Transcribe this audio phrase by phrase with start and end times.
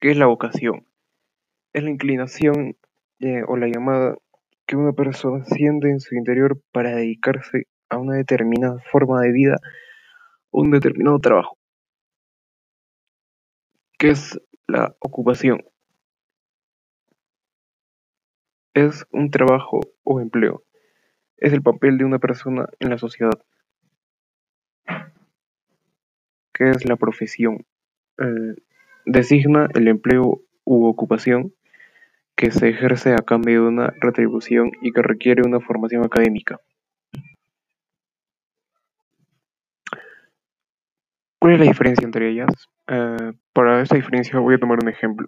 [0.00, 0.86] ¿Qué es la vocación?
[1.72, 2.76] Es la inclinación
[3.18, 4.16] eh, o la llamada
[4.64, 9.56] que una persona siente en su interior para dedicarse a una determinada forma de vida
[10.50, 11.58] o un determinado trabajo.
[13.98, 15.64] ¿Qué es la ocupación?
[18.74, 20.62] Es un trabajo o empleo.
[21.38, 23.42] Es el papel de una persona en la sociedad.
[26.52, 27.66] ¿Qué es la profesión?
[28.18, 28.54] Eh,
[29.08, 31.54] designa el empleo u ocupación
[32.36, 36.60] que se ejerce a cambio de una retribución y que requiere una formación académica.
[41.40, 42.50] ¿Cuál es la diferencia entre ellas?
[42.86, 45.26] Eh, para esa diferencia voy a tomar un ejemplo.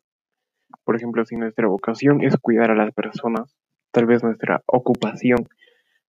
[0.84, 3.56] Por ejemplo, si nuestra vocación es cuidar a las personas,
[3.92, 5.48] tal vez nuestra ocupación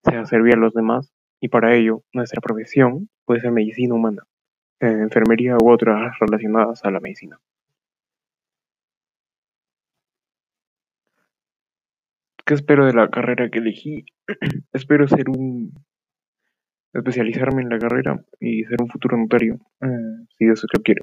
[0.04, 4.24] sea servir a los demás y para ello nuestra profesión puede ser medicina humana,
[4.82, 7.40] eh, enfermería u otras relacionadas a la medicina.
[12.46, 14.06] ¿Qué espero de la carrera que elegí?
[14.74, 15.74] espero ser un...
[16.94, 21.02] especializarme en la carrera y ser un futuro notario, eh, si Dios lo quiere.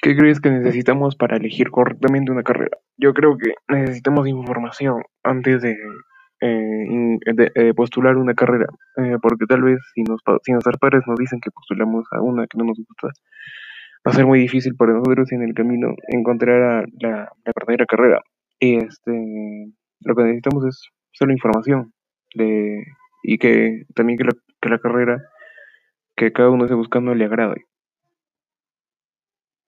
[0.00, 2.78] ¿Qué crees que necesitamos para elegir correctamente una carrera?
[2.96, 5.76] Yo creo que necesitamos información antes de,
[6.40, 11.18] eh, de postular una carrera, eh, porque tal vez si, nos, si nuestros padres nos
[11.18, 13.08] dicen que postulamos a una que no nos gusta,
[14.08, 18.20] va a ser muy difícil para nosotros en el camino encontrar la, la verdadera carrera.
[18.58, 19.70] Y este,
[20.00, 21.92] lo que necesitamos es solo información
[22.34, 22.82] de,
[23.22, 25.22] y que también que la, que la carrera
[26.16, 27.66] que cada uno esté buscando le agrade.